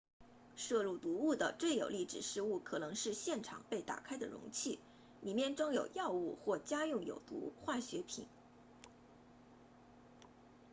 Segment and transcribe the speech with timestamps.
[0.55, 4.79] 摄入毒物的最有力指示物可能是现场被打开的容器
[5.21, 8.25] 里面装有药物或家用有毒化学品